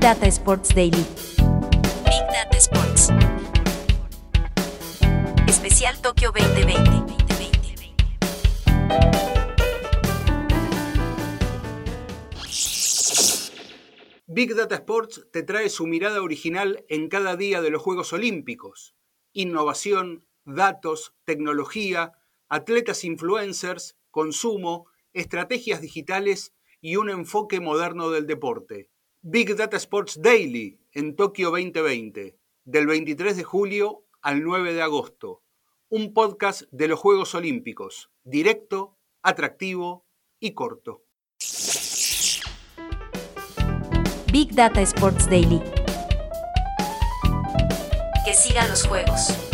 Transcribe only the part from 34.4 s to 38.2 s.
9 de agosto. Un podcast de los Juegos Olímpicos,